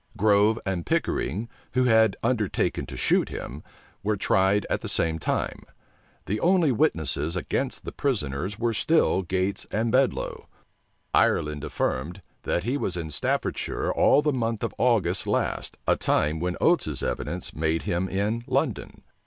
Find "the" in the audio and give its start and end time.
4.81-4.89, 6.25-6.39, 7.85-7.91, 14.23-14.33